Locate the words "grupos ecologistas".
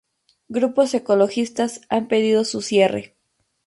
0.49-1.81